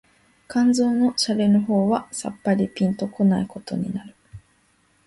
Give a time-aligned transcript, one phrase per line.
[0.49, 4.15] 肝腎の洒落の方はさっぱりぴんと来ないことになる